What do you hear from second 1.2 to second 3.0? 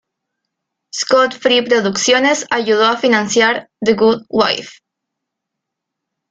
Free producciones ayudó a